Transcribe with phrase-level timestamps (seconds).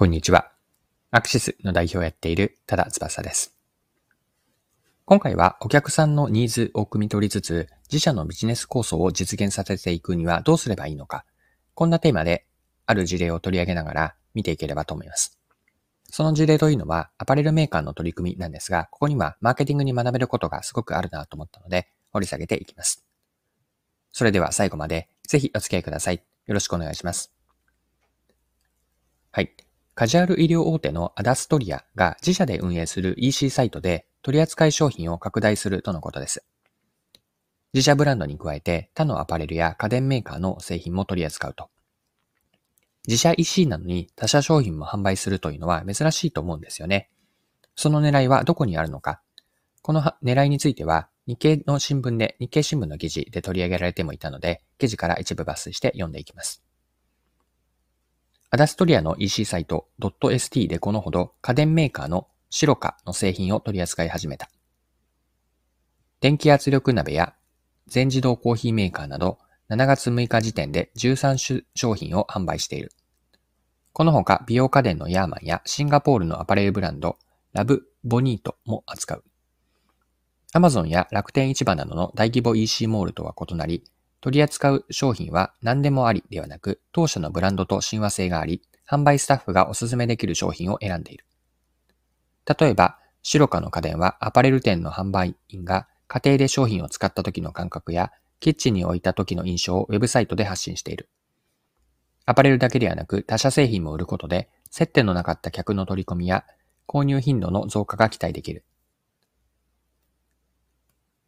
[0.00, 0.50] こんにちは。
[1.10, 3.54] アクシスの代表をやっている多田翼です。
[5.04, 11.26] 今回はお客さんのニーズを汲み取りつつ、自社のビジネス構想を実現させていくにはどうすればいいのか、
[11.74, 12.46] こんなテーマで
[12.86, 15.38] ある事例を取り上げながら見ていければと思います。
[16.08, 23.04] その事例というのはアパレルメーカーの取り組みなんですが、ここにはマーケティングに学べることがすごくあるなと思ったので、掘り下げていきます。
[24.12, 26.24] それでは最後までぜひお付き合いください。
[26.46, 27.30] よろしくお願いします。
[29.30, 29.54] はい。
[29.94, 36.44] カジュアル医療大手のアダストリアが自社で運営する EC サイトで取扱い商品を拡大するとのことです。
[37.72, 41.68] 自社ブランドに加えて他のアパレルや家電メーカーの製品も取り扱うと。
[43.06, 47.10] 自社 EC なのに他社商品も販売するというのは珍しいと思うんですよね。
[47.76, 49.22] その狙いはどこにあるのか。
[49.82, 56.64] この狙いについては日経の新聞で、日経新聞の記事で取り上げられてもいたので、記事から一部抜粋して読んでいきます。
[58.52, 59.86] アダストリアの EC サイト
[60.36, 64.50] .st でこのほど家電メーカーのシロカの製品を取り扱い始めた。
[66.20, 67.34] 電気圧力鍋や
[67.86, 69.38] 全自動コーヒーメーカーなど
[69.70, 72.90] 7月6日時点で13種商品を販売している。
[73.92, 77.18] このほか美容家電のヤーマンやシンガポールのアパレルブランド
[77.52, 79.24] ラブボニートも扱う。
[80.54, 83.84] アマゾンや楽天市場などの大規模 EC モールとは異なり、
[84.20, 91.24] 取り扱う商品は何でもありではなく、当社のブランドと親和性があり、販売スタッフがおすすめできる商品を選んでいる。
[92.58, 101.08] 例えば、シロの家電はアパレル店の販売員が家庭で商品を使った時の感覚やキッチンに置いた時の印象をウェブサイトで発信している。
[102.26, 106.44] アパレルだけではなく他社製品も売ることで接点のなかった客の取り込みや
[106.86, 108.64] 購入頻度の増加が期待できる。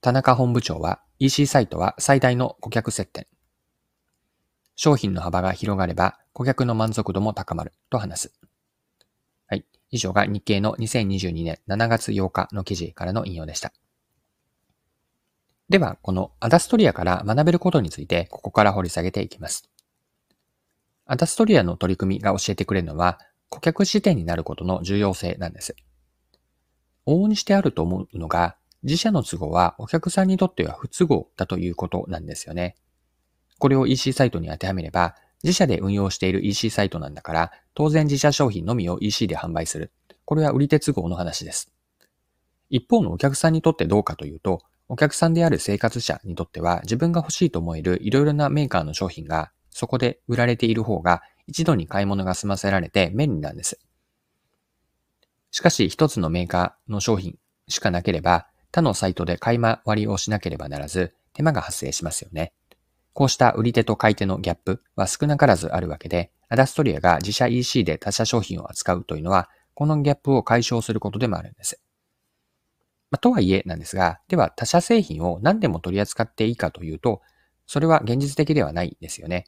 [0.00, 3.26] 田中本部長は EC サイトは最大の顧客接点。
[4.76, 8.32] 商品の幅が広がれば顧客の満足度も高まると話す。
[9.46, 9.64] はい。
[9.90, 13.72] 以上が日経の2022年7月8日の記事からの引用でした。
[15.68, 19.70] では、このアダストリアから学べることについて、ここから掘り下げていきます。
[21.06, 23.18] アダストリアの取り組みが教えてくれるのは、
[23.48, 25.76] 顧客視点になることの重要性なんです。
[27.06, 32.76] 往々にしてあると思うのが、自社の都合はお客さんにとっては不都合だということなんですよね。
[33.58, 39.90] これを EC サイトに当てはめれば、自社で運用している EC サイトなんだから、当然自社商品のみを EC で販売する。
[40.24, 41.70] これは売り手都合の話です。
[42.70, 53.80] 一方のお客さんにとってどうかというと、お客さんである生活者にとっては自分が欲しいと思えるいろいろなメーカーの商品がそこで売られている方が一度に買い物が済ませられて便利なんです。
[55.50, 62.52] しかし一つのメーカーの商品しかなければ他のサイトで買い回りをしなければならず、手間が発生しますよね。
[63.12, 71.80] こうした売り手と買い手のギャップは少なからずあるわけで、アダストリアが自社 EC で他社商品を扱うというのは、このギャップを解消することでもあるんです。
[73.12, 77.22] まあ、とはいえなんですが、では他社製品を何でも取り扱っていいかというと、
[77.68, 79.44] それは現実的ではないですよね。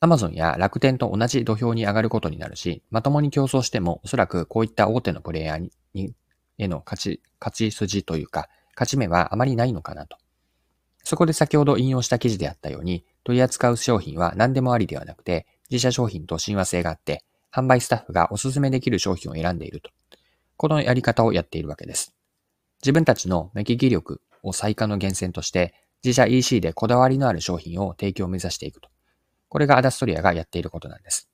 [0.00, 6.12] Amazon や楽天と同じ土俵に上がることになるし、まともに競争してもおそらくこういった大手のプレイヤーに
[6.58, 10.18] への勝ち、勝ち筋というか、勝ち目はあまりないのかなと。
[11.04, 19.90] そこで先ほど引用した記事であったように、取り扱う商品は何でもありではなくて、自社商品と親和性があって、販売スタッフがおすすめできる商品を選んでいると。
[20.56, 22.14] このやり方をやっているわけです。
[22.82, 25.74] 自分たちの目利き力を最下の源泉として、
[26.04, 28.88] 自社 EC でこだわりのある商品を提供を目指していくと。
[29.48, 31.28] これがアダストリアがやっていることなんです。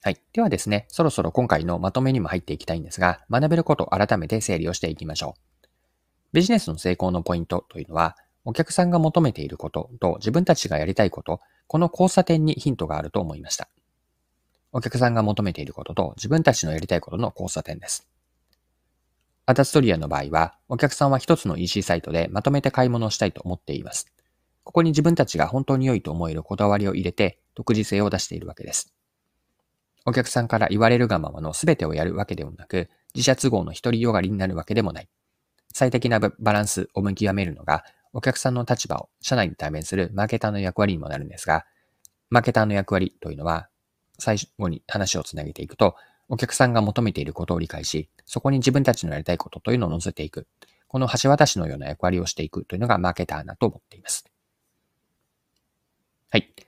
[0.00, 0.20] はい。
[0.32, 5.66] ではですね、そろそろ今回のまとめにも入っていきたいんですが、学べることを改めて整理をしていきましょう。
[6.32, 13.68] ビジネスの成功のポイントというのは、お客さんが求めていることと自分たちがやりたいこと、この交差点にヒントがあると思いました。
[14.72, 18.06] お客さんが求めていることと自分たちのやりたいことの交差点です。
[19.46, 24.06] アダストリアの場合は、お客さんは一つの EC サイトでまとめて買い物をしたいと思っています。
[24.62, 28.92] ここに自分たちが本当に良いと思えるこだわりを入れて、独自性を出しているわけです。
[30.08, 35.08] お客さんから言われるがままの全てをやるわけでもなく、自社都合の独りよがりになるわけでもない。
[35.74, 37.84] 最適なバランスを見極めるのが、
[38.14, 41.66] お客さんの立場を社内に対面するマーケターの役割にもなるんですが、
[42.30, 43.68] マーケターの役割というのは、
[44.18, 45.94] 最後に話をつなげていくと、
[46.30, 50.46] お客さんが求めていることを理解し、そこに自分たちのやりたいことというのを乗せていく。
[50.86, 54.24] この橋渡しのような役割をしていくというのがマーケターだと思っています。
[56.30, 56.67] はい。